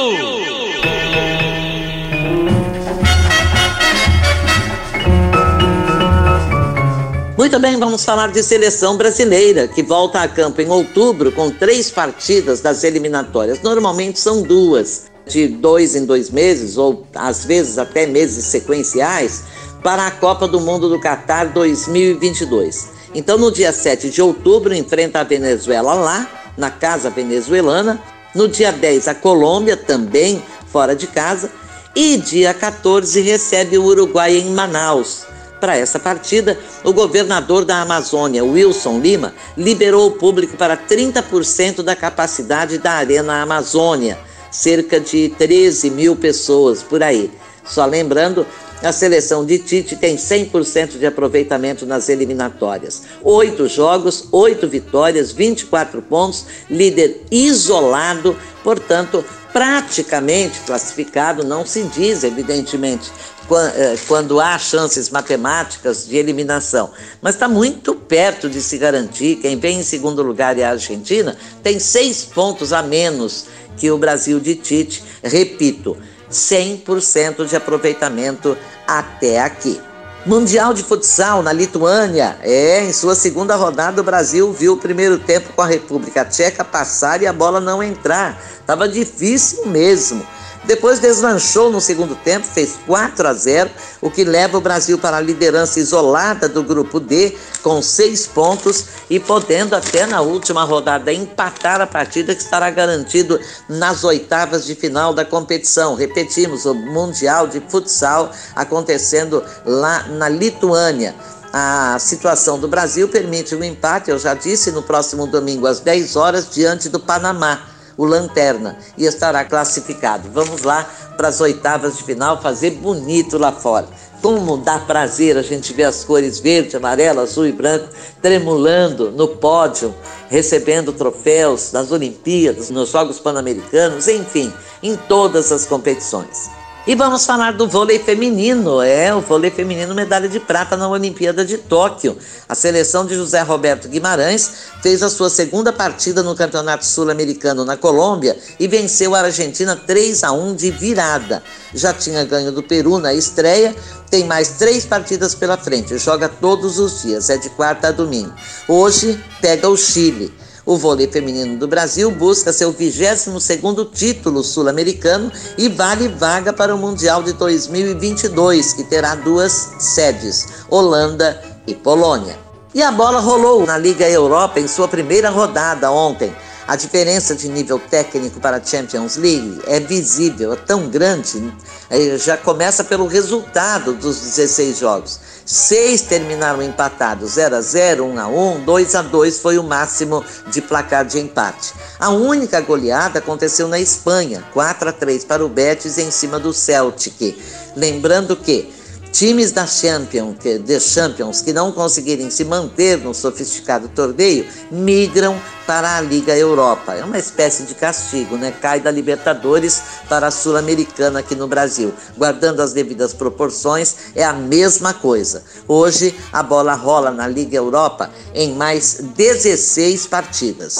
Muito 7.37 7.59
bem, 7.59 7.77
vamos 7.77 8.05
falar 8.05 8.31
de 8.31 8.41
seleção 8.41 8.95
brasileira, 8.95 9.67
que 9.67 9.83
volta 9.83 10.21
a 10.21 10.27
campo 10.27 10.61
em 10.61 10.69
outubro 10.69 11.33
com 11.33 11.49
três 11.49 11.91
partidas 11.91 12.61
das 12.61 12.85
eliminatórias. 12.85 13.61
Normalmente 13.61 14.17
são 14.17 14.41
duas, 14.41 15.11
de 15.27 15.45
dois 15.45 15.97
em 15.97 16.05
dois 16.05 16.29
meses, 16.29 16.77
ou 16.77 17.05
às 17.13 17.43
vezes 17.43 17.77
até 17.77 18.05
meses 18.05 18.45
sequenciais, 18.45 19.43
para 19.83 20.07
a 20.07 20.11
Copa 20.11 20.47
do 20.47 20.61
Mundo 20.61 20.87
do 20.87 20.97
Catar 20.97 21.47
2022. 21.47 22.87
Então, 23.13 23.37
no 23.37 23.51
dia 23.51 23.73
7 23.73 24.09
de 24.09 24.21
outubro, 24.21 24.73
enfrenta 24.73 25.19
a 25.19 25.23
Venezuela 25.25 25.93
lá, 25.93 26.29
na 26.57 26.71
casa 26.71 27.09
venezuelana. 27.09 28.01
No 28.33 28.47
dia 28.47 28.71
10, 28.71 29.09
a 29.09 29.13
Colômbia, 29.13 29.75
também 29.75 30.41
fora 30.67 30.95
de 30.95 31.05
casa. 31.05 31.51
E 31.93 32.15
dia 32.15 32.53
14, 32.53 33.19
recebe 33.19 33.77
o 33.77 33.83
Uruguai 33.83 34.37
em 34.37 34.51
Manaus 34.51 35.34
para 35.65 35.75
essa 35.75 35.97
partida, 35.97 36.59
o 36.83 36.93
governador 36.93 37.65
da 37.65 37.81
Amazônia, 37.81 38.45
Wilson 38.45 38.99
Lima, 38.99 39.33
liberou 39.57 40.05
o 40.05 40.11
público 40.11 40.55
para 40.55 40.77
30% 40.77 41.81
da 41.81 41.95
capacidade 41.95 42.77
da 42.77 42.91
Arena 42.91 43.41
Amazônia, 43.41 44.15
cerca 44.51 44.99
de 44.99 45.29
13 45.29 45.89
mil 45.89 46.15
pessoas 46.15 46.83
por 46.83 47.01
aí. 47.01 47.31
Só 47.63 47.83
lembrando, 47.83 48.45
a 48.83 48.91
seleção 48.91 49.45
de 49.45 49.57
Tite 49.59 49.95
tem 49.95 50.15
100% 50.15 50.97
de 50.99 51.05
aproveitamento 51.05 51.85
nas 51.85 52.09
eliminatórias. 52.09 53.03
Oito 53.23 53.67
jogos, 53.67 54.27
oito 54.31 54.67
vitórias, 54.67 55.31
24 55.31 56.01
pontos, 56.01 56.45
líder 56.69 57.23
isolado, 57.31 58.37
portanto, 58.63 59.23
praticamente 59.51 60.59
classificado, 60.65 61.43
não 61.43 61.65
se 61.65 61.83
diz, 61.83 62.25
evidentemente, 62.25 63.09
eh, 63.49 63.95
quando 64.07 64.41
há 64.41 64.57
chances 64.59 65.09
matemáticas 65.09 66.05
de 66.05 66.17
eliminação. 66.17 66.91
Mas 67.21 67.35
está 67.35 67.47
muito 67.47 67.95
perto 67.95 68.49
de 68.49 68.61
se 68.61 68.77
garantir. 68.77 69.37
Quem 69.37 69.57
vem 69.57 69.79
em 69.79 69.83
segundo 69.83 70.21
lugar 70.21 70.59
é 70.59 70.63
a 70.63 70.71
Argentina, 70.71 71.37
tem 71.63 71.79
seis 71.79 72.25
pontos 72.25 72.73
a 72.73 72.83
menos 72.83 73.45
que 73.77 73.89
o 73.89 73.97
Brasil 73.97 74.39
de 74.39 74.55
Tite. 74.55 75.01
Repito, 75.23 75.95
100% 76.31 77.45
de 77.45 77.55
aproveitamento 77.55 78.57
até 78.87 79.41
aqui. 79.41 79.79
Mundial 80.25 80.73
de 80.73 80.83
Futsal 80.83 81.43
na 81.43 81.53
Lituânia. 81.53 82.37
É, 82.41 82.83
em 82.83 82.91
sua 82.91 83.13
segunda 83.13 83.55
rodada, 83.55 84.01
o 84.01 84.03
Brasil 84.03 84.51
viu 84.51 84.73
o 84.73 84.77
primeiro 84.77 85.19
tempo 85.19 85.53
com 85.53 85.61
a 85.61 85.67
República 85.67 86.25
Tcheca 86.25 86.63
passar 86.63 87.21
e 87.21 87.27
a 87.27 87.33
bola 87.33 87.59
não 87.59 87.83
entrar. 87.83 88.41
Tava 88.65 88.87
difícil 88.87 89.67
mesmo. 89.67 90.25
Depois 90.65 90.99
deslanchou 90.99 91.71
no 91.71 91.79
segundo 91.79 92.15
tempo, 92.15 92.47
fez 92.47 92.79
4 92.87 93.27
a 93.27 93.33
0, 93.33 93.69
o 94.01 94.09
que 94.09 94.23
leva 94.23 94.57
o 94.57 94.61
Brasil 94.61 94.97
para 94.97 95.17
a 95.17 95.21
liderança 95.21 95.79
isolada 95.79 96.49
do 96.49 96.63
grupo 96.63 96.99
D, 96.99 97.37
com 97.61 97.83
seis 97.83 98.25
pontos 98.25 98.85
e 99.07 99.19
podendo 99.19 99.75
até 99.75 100.07
na 100.07 100.21
última 100.21 100.63
rodada 100.63 101.13
empatar 101.13 101.81
a 101.81 101.87
partida 101.87 102.33
que 102.33 102.41
estará 102.41 102.71
garantido 102.71 103.39
nas 103.69 104.03
oitavas 104.03 104.65
de 104.65 104.73
final 104.73 105.13
da 105.13 105.23
competição. 105.23 105.93
Repetimos, 105.93 106.65
o 106.65 106.73
Mundial 106.73 107.47
de 107.47 107.59
Futsal 107.59 108.31
acontecendo 108.55 109.43
lá 109.63 110.07
na 110.07 110.27
Lituânia. 110.27 111.13
A 111.53 111.97
situação 111.99 112.59
do 112.59 112.67
Brasil 112.67 113.07
permite 113.07 113.55
um 113.55 113.63
empate, 113.63 114.09
eu 114.09 114.17
já 114.17 114.33
disse, 114.33 114.71
no 114.71 114.81
próximo 114.81 115.27
domingo 115.27 115.67
às 115.67 115.79
10 115.79 116.15
horas, 116.15 116.49
diante 116.49 116.89
do 116.89 116.99
Panamá 116.99 117.74
o 117.97 118.05
Lanterna, 118.05 118.77
e 118.97 119.05
estará 119.05 119.43
classificado. 119.45 120.29
Vamos 120.31 120.63
lá 120.63 120.89
para 121.15 121.29
as 121.29 121.39
oitavas 121.39 121.97
de 121.97 122.03
final 122.03 122.41
fazer 122.41 122.71
bonito 122.71 123.37
lá 123.37 123.51
fora. 123.51 123.87
Como 124.21 124.57
dá 124.57 124.79
prazer 124.79 125.37
a 125.37 125.41
gente 125.41 125.71
ver 125.73 125.83
as 125.83 126.03
cores 126.03 126.39
verde, 126.39 126.75
amarelo, 126.75 127.21
azul 127.21 127.45
e 127.45 127.51
branco 127.51 127.89
tremulando 128.21 129.11
no 129.11 129.27
pódio, 129.27 129.93
recebendo 130.29 130.91
troféus 130.91 131.71
nas 131.71 131.91
Olimpíadas, 131.91 132.69
nos 132.69 132.89
Jogos 132.89 133.19
Pan-Americanos, 133.19 134.07
enfim, 134.07 134.51
em 134.81 134.95
todas 134.95 135.51
as 135.51 135.65
competições. 135.65 136.49
E 136.87 136.93
vamos 136.93 137.25
falar 137.25 137.53
do 137.53 137.67
vôlei 137.67 137.97
feminino. 137.97 138.79
É, 138.79 139.13
o 139.13 139.19
vôlei 139.19 139.49
feminino 139.49 139.95
medalha 139.95 140.29
de 140.29 140.39
prata 140.39 140.77
na 140.77 140.87
Olimpíada 140.87 141.43
de 141.43 141.57
Tóquio. 141.57 142.15
A 142.47 142.53
seleção 142.53 143.07
de 143.07 143.15
José 143.15 143.41
Roberto 143.41 143.89
Guimarães 143.89 144.51
fez 144.83 145.01
a 145.01 145.09
sua 145.09 145.31
segunda 145.31 145.73
partida 145.73 146.21
no 146.21 146.35
Campeonato 146.35 146.85
Sul-Americano 146.85 147.65
na 147.65 147.75
Colômbia 147.75 148.37
e 148.59 148.67
venceu 148.67 149.15
a 149.15 149.21
Argentina 149.21 149.75
3 149.75 150.23
a 150.23 150.31
1 150.31 150.53
de 150.53 150.69
virada. 150.69 151.41
Já 151.73 151.91
tinha 151.91 152.23
ganho 152.23 152.51
do 152.51 152.61
Peru 152.61 152.99
na 152.99 153.15
estreia, 153.15 153.75
tem 154.11 154.23
mais 154.25 154.49
três 154.49 154.85
partidas 154.85 155.33
pela 155.33 155.57
frente. 155.57 155.97
Joga 155.97 156.29
todos 156.29 156.77
os 156.77 157.01
dias, 157.01 157.31
é 157.31 157.37
de 157.37 157.49
quarta 157.49 157.87
a 157.87 157.91
domingo. 157.91 158.31
Hoje 158.67 159.19
pega 159.41 159.67
o 159.67 159.75
Chile. 159.75 160.31
O 160.65 160.77
vôlei 160.77 161.07
feminino 161.07 161.57
do 161.57 161.67
Brasil 161.67 162.09
busca 162.09 162.51
seu 162.51 162.73
22º 162.73 163.87
título 163.91 164.43
sul-americano 164.43 165.31
e 165.59 165.69
vale 165.69 166.07
vaga 166.07 166.51
para 166.51 166.73
o 166.73 166.77
Mundial 166.77 167.21
de 167.21 167.33
2022, 167.33 168.73
que 168.73 168.83
terá 168.83 169.13
duas 169.13 169.69
sedes, 169.77 170.65
Holanda 170.67 171.39
e 171.67 171.75
Polônia. 171.75 172.35
E 172.73 172.81
a 172.81 172.91
bola 172.91 173.19
rolou 173.19 173.63
na 173.63 173.77
Liga 173.77 174.09
Europa 174.09 174.59
em 174.59 174.67
sua 174.67 174.87
primeira 174.87 175.29
rodada 175.29 175.91
ontem. 175.91 176.35
A 176.67 176.75
diferença 176.75 177.35
de 177.35 177.47
nível 177.47 177.77
técnico 177.77 178.39
para 178.39 178.57
a 178.57 178.63
Champions 178.63 179.17
League 179.17 179.61
é 179.67 179.79
visível, 179.79 180.53
é 180.53 180.55
tão 180.55 180.89
grande, 180.89 181.53
é, 181.91 182.17
já 182.17 182.35
começa 182.35 182.83
pelo 182.83 183.05
resultado 183.05 183.93
dos 183.93 184.19
16 184.19 184.79
jogos. 184.79 185.19
Seis 185.45 186.01
terminaram 186.01 186.59
empatados, 186.63 187.33
0 187.33 187.57
a 187.57 187.61
0 187.61 188.05
1 188.05 188.19
a 188.19 188.27
1 188.27 188.65
2 188.65 188.95
a 188.95 189.01
2 189.03 189.37
foi 189.37 189.59
o 189.59 189.63
máximo 189.63 190.25
de 190.51 190.59
placar 190.59 191.05
de 191.05 191.19
empate. 191.19 191.71
A 191.99 192.09
única 192.09 192.59
goleada 192.61 193.19
aconteceu 193.19 193.67
na 193.67 193.79
Espanha, 193.79 194.43
4 194.53 194.89
a 194.89 194.91
3 194.91 195.23
para 195.23 195.45
o 195.45 195.49
Betis 195.49 195.99
em 195.99 196.09
cima 196.09 196.39
do 196.39 196.51
Celtic. 196.51 197.37
Lembrando 197.75 198.35
que 198.35 198.73
Times 199.15 199.53
da 199.53 199.65
Champions, 199.65 200.35
que, 200.41 200.59
The 200.59 200.77
Champions 200.77 201.39
que 201.39 201.53
não 201.53 201.71
conseguirem 201.71 202.29
se 202.29 202.43
manter 202.43 202.97
no 202.97 203.13
sofisticado 203.13 203.87
torneio 203.87 204.45
migram 204.69 205.39
para 205.65 205.95
a 205.95 206.01
Liga 206.01 206.35
Europa. 206.35 206.93
É 206.93 207.01
uma 207.01 207.17
espécie 207.17 207.63
de 207.63 207.75
castigo, 207.75 208.35
né? 208.35 208.51
Cai 208.51 208.81
da 208.81 208.91
Libertadores 208.91 209.81
para 210.09 210.27
a 210.27 210.31
Sul-Americana 210.31 211.19
aqui 211.19 211.33
no 211.33 211.47
Brasil. 211.47 211.93
Guardando 212.17 212.59
as 212.59 212.73
devidas 212.73 213.13
proporções, 213.13 213.95
é 214.13 214.23
a 214.25 214.33
mesma 214.33 214.93
coisa. 214.93 215.45
Hoje 215.65 216.13
a 216.33 216.43
bola 216.43 216.73
rola 216.73 217.09
na 217.09 217.25
Liga 217.25 217.55
Europa 217.55 218.09
em 218.33 218.53
mais 218.53 218.99
16 219.15 220.07
partidas. 220.07 220.79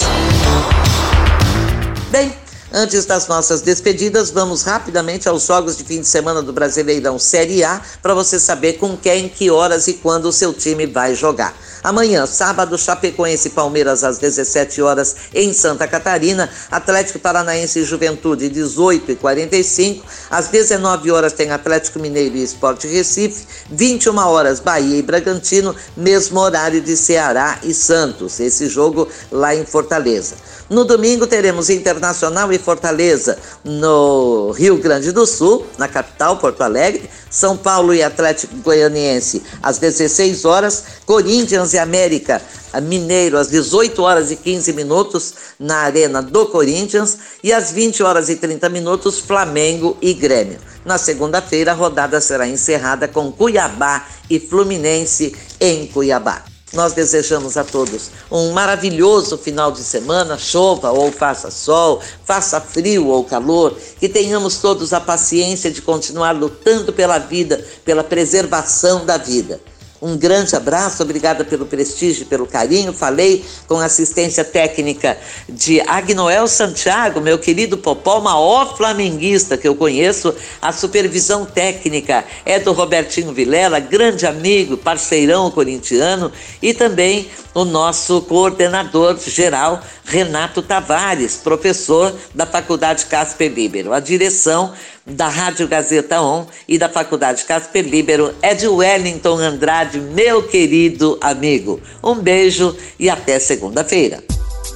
Bem, 2.12 2.36
Antes 2.77 3.05
das 3.05 3.25
nossas 3.29 3.62
despedidas, 3.62 4.32
vamos 4.32 4.63
rapidamente 4.63 5.29
aos 5.29 5.46
jogos 5.46 5.77
de 5.77 5.84
fim 5.86 6.01
de 6.01 6.08
semana 6.08 6.41
do 6.41 6.51
Brasileirão 6.51 7.17
Série 7.17 7.63
A 7.63 7.82
para 8.01 8.13
você 8.13 8.38
saber 8.38 8.74
com 8.74 8.98
quem, 8.98 9.29
que 9.29 9.50
horas 9.50 9.88
e 9.88 9.94
quando 9.94 10.25
o 10.25 10.34
seu 10.34 10.53
time 10.53 10.86
vai 10.86 11.15
jogar. 11.15 11.55
Amanhã, 11.86 12.25
sábado, 12.25 12.80
Chapecoense 12.80 13.50
e 13.50 13.51
Palmeiras 13.51 14.04
às 14.04 14.18
17 14.18 14.82
horas 14.82 15.15
em 15.32 15.54
Santa 15.54 15.88
Catarina, 15.88 16.50
Atlético 16.72 17.20
Paranaense 17.20 17.77
e 17.77 17.84
Juventude 17.84 18.50
18 18.50 19.12
e 19.12 19.15
45, 19.15 20.04
às 20.32 20.48
19 20.48 21.12
horas 21.12 21.34
tem 21.34 21.51
Atlético 21.51 22.00
Mineiro 22.00 22.38
e 22.38 22.44
Esporte 22.44 22.88
Recife, 22.88 23.46
21 23.70 24.18
horas 24.18 24.60
Bahia 24.60 24.98
e 24.98 25.04
Bragantino, 25.04 25.75
mesmo 25.96 26.39
horário 26.39 26.82
de 26.82 26.98
Ceará 26.98 27.60
e 27.62 27.72
Santos, 27.72 28.39
esse 28.39 28.68
jogo 28.68 29.08
lá 29.32 29.54
em 29.54 29.63
Fortaleza. 29.63 30.38
No 30.68 30.84
domingo 30.84 31.27
teremos 31.27 31.70
Internacional 31.70 32.51
e 32.51 32.58
Fortaleza 32.58 33.38
no 33.63 34.50
Rio 34.58 34.77
Grande 34.77 35.12
do 35.12 35.27
Sul, 35.27 35.63
na 35.77 35.88
capital, 35.88 36.38
Porto 36.38 36.62
Alegre. 36.62 37.08
São 37.36 37.58
Paulo 37.58 37.94
e 37.94 38.01
Atlético 38.01 38.56
Goianiense 38.56 39.44
às 39.62 39.77
16 39.77 40.46
horas. 40.46 40.84
Corinthians 41.06 41.74
e 41.74 41.77
América 41.77 42.42
Mineiro 42.82 43.38
às 43.38 43.50
18 43.50 44.01
horas 44.01 44.32
e 44.32 44.38
15 44.38 44.72
minutos 44.72 45.34
na 45.60 45.80
Arena 45.80 46.22
do 46.22 46.46
Corinthians. 46.46 47.18
E 47.44 47.51
às 47.51 47.74
20 47.74 48.01
horas 48.04 48.30
e 48.30 48.38
30 48.38 48.70
minutos, 48.70 49.20
Flamengo 49.20 49.98
e 50.01 50.13
Grêmio. 50.13 50.60
Na 50.86 50.98
segunda-feira, 50.98 51.72
a 51.72 51.75
rodada 51.75 52.22
será 52.22 52.48
encerrada 52.48 53.06
com 53.06 53.30
Cuiabá 53.34 54.08
e 54.30 54.39
Fluminense 54.39 55.36
em 55.60 55.88
Cuiabá. 55.88 56.54
Nós 56.75 56.91
desejamos 56.91 57.55
a 57.55 57.63
todos 57.63 58.12
um 58.29 58.51
maravilhoso 58.51 59.38
final 59.38 59.72
de 59.72 59.79
semana, 59.79 60.38
chova 60.38 60.91
ou 60.91 61.10
faça 61.10 61.50
sol, 61.50 62.01
faça 62.25 62.60
frio 62.60 63.08
ou 63.08 63.24
calor, 63.24 63.77
que 63.98 64.10
tenhamos 64.10 64.58
todos 64.58 64.91
a 64.91 65.00
paciência 65.00 65.72
de 65.72 65.82
continuar 65.82 66.34
lutando 66.34 66.91
pela 66.91 67.17
vida, 67.17 67.65
pela 67.86 68.03
preservação 68.03 69.05
da 69.05 69.17
vida. 69.17 69.62
Um 70.05 70.15
grande 70.15 70.55
abraço, 70.55 71.01
obrigada 71.01 71.43
pelo 71.43 71.65
prestígio, 71.65 72.27
pelo 72.27 72.45
carinho. 72.45 72.93
Falei 72.93 73.43
com 73.67 73.79
assistência 73.79 74.43
técnica 74.43 75.17
de 75.50 75.81
Agnoel 75.81 76.47
Santiago, 76.47 77.19
meu 77.19 77.39
querido 77.39 77.75
Popó, 77.75 78.19
maior 78.19 78.77
flamenguista 78.77 79.57
que 79.57 79.67
eu 79.67 79.75
conheço. 79.75 80.35
A 80.62 80.71
supervisão 80.71 81.43
técnica 81.43 82.24
é 82.45 82.59
do 82.59 82.71
Robertinho 82.71 83.33
Vilela, 83.33 83.79
grande 83.79 84.27
amigo, 84.27 84.77
parceirão 84.77 85.50
corintiano, 85.50 86.31
e 86.62 86.71
também 86.71 87.27
o 87.55 87.65
nosso 87.65 88.21
coordenador 88.21 89.17
geral, 89.17 89.81
Renato 90.03 90.62
Tavares, 90.62 91.38
professor 91.38 92.13
da 92.31 92.45
Faculdade 92.45 93.07
Casper 93.07 93.51
Libero. 93.51 93.91
A 93.91 94.00
direção 94.00 94.71
da 95.05 95.27
Rádio 95.27 95.67
Gazeta 95.67 96.21
On 96.21 96.47
e 96.67 96.77
da 96.77 96.89
Faculdade 96.89 97.43
Casper 97.45 97.85
Libero 97.85 98.33
é 98.41 98.53
de 98.53 98.67
Wellington 98.67 99.38
Andrade, 99.38 100.00
meu 100.00 100.43
querido 100.43 101.17
amigo. 101.21 101.79
Um 102.03 102.15
beijo 102.15 102.75
e 103.00 103.09
até 103.09 103.39
segunda-feira. 103.39 104.24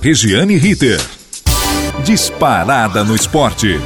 Regiane 0.01 0.55
Ritter. 0.55 1.00
Disparada 2.03 3.03
no 3.03 3.15
esporte. 3.15 3.79